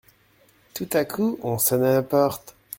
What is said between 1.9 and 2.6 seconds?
la porte.